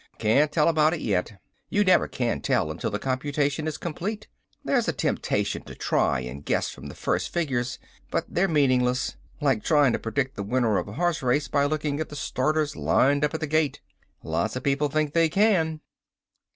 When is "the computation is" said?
2.89-3.77